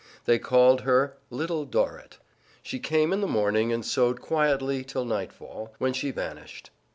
They 0.25 0.39
called 0.39 0.81
her 0.81 1.15
"Little 1.29 1.63
Dorrit." 1.63 2.17
She 2.63 2.79
came 2.79 3.13
in 3.13 3.21
the 3.21 3.27
morning 3.27 3.71
and 3.71 3.85
sewed 3.85 4.19
quietly 4.19 4.83
till 4.83 5.05
nightfall, 5.05 5.75
when 5.77 5.93
she 5.93 6.09
vanished. 6.09 6.71